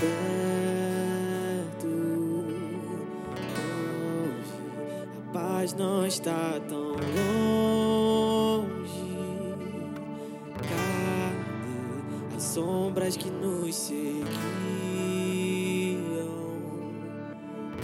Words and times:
perto. 0.00 1.86
Longe, 3.98 4.56
a 5.16 5.32
paz 5.32 5.74
não 5.74 6.06
está 6.06 6.58
tão 6.68 6.92
longe. 6.92 8.60
Cadê 10.68 12.36
as 12.36 12.42
sombras 12.42 13.16
que 13.16 13.30
nos 13.30 13.74
seguiam? 13.74 14.30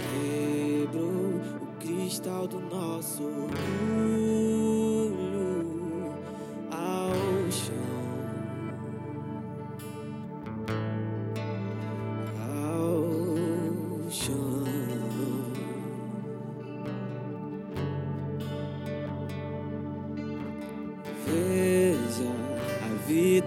Quebrou 0.09 1.41
o 1.61 1.67
cristal 1.79 2.47
do 2.47 2.59
nosso 2.59 3.21
mundo. 3.21 3.86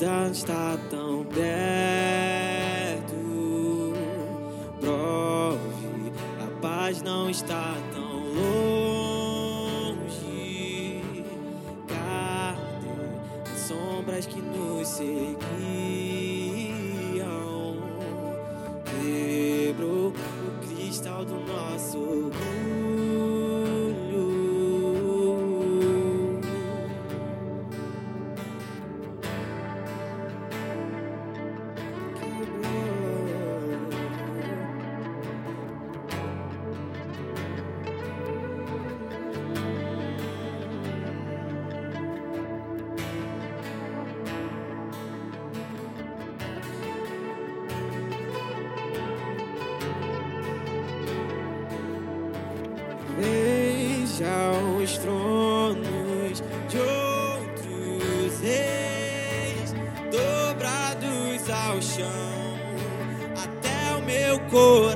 vida 0.01 0.29
está 0.33 0.79
tão 0.89 1.25
perto. 1.27 1.80
aos 54.24 54.98
tronos 54.98 56.42
de 56.69 56.78
outros 56.78 58.41
reis 58.42 59.75
dobrados 60.10 61.50
ao 61.50 61.81
chão 61.81 62.56
até 63.36 63.97
o 63.97 64.03
meu 64.03 64.38
corpo 64.50 64.90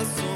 corazón. 0.00 0.29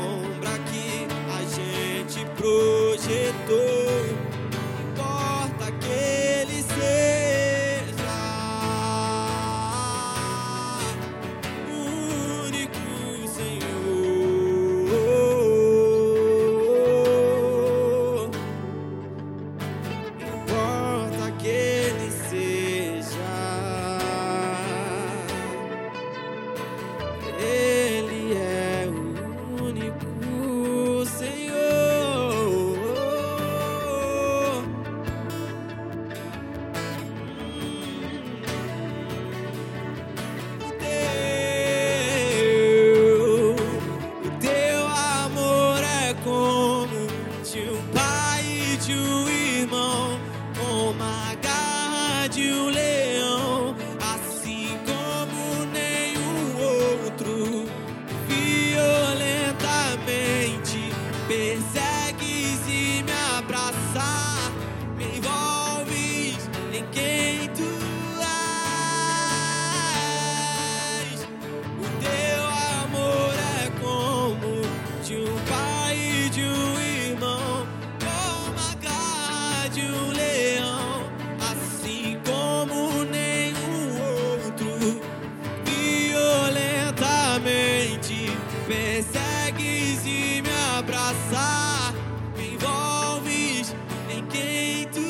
persegues 88.67 90.07
e 90.07 90.43
me 90.43 90.51
abraçar, 90.79 91.93
me 92.37 92.55
envolves 92.55 93.75
em 94.11 94.25
quem 94.27 94.87
tu 94.89 95.01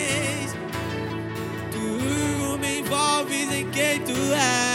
és. 0.00 0.54
Tu 1.72 2.58
me 2.58 2.80
envolves 2.80 3.52
em 3.52 3.70
quem 3.70 4.00
tu 4.00 4.12
és. 4.12 4.73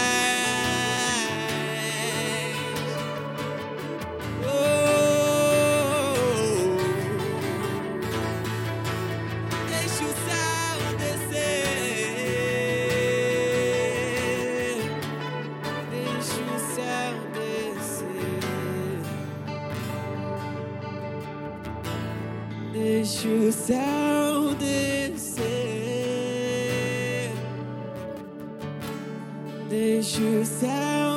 wish 23.10 23.26
you 23.26 23.52
sounded 23.52 25.18
sad. 25.18 25.48
Deixa 29.68 30.22
o 30.22 30.46
céu 30.46 31.09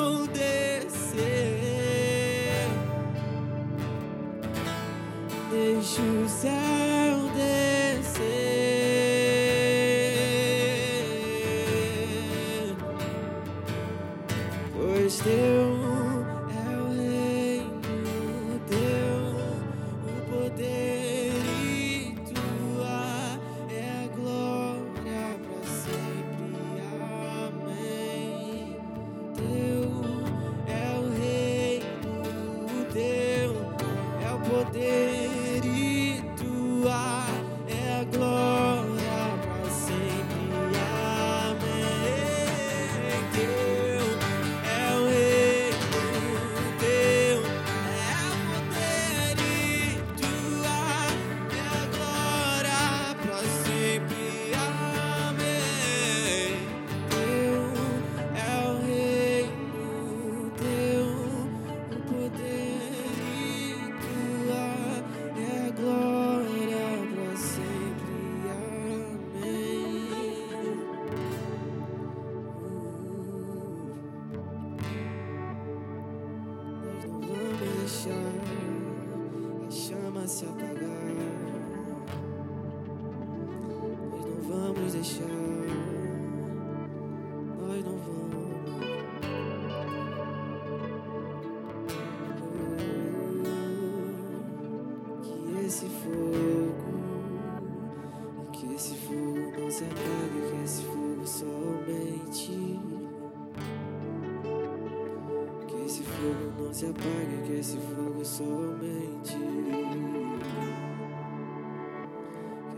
fogo 106.23 106.63
não 106.63 106.73
se 106.73 106.87
apague, 106.87 107.43
que 107.47 107.53
esse 107.55 107.77
fogo 107.79 108.25
só 108.25 108.45
aumente. 108.45 109.37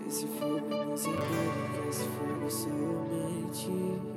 Que 0.01 0.09
esse 0.09 0.27
fogo 0.27 0.69
não 0.71 0.97
se 0.97 1.11
apague, 1.11 1.83
que 1.83 1.89
esse 1.91 2.05
fogo 2.05 2.51
só 2.51 2.71
aumente. 2.71 4.14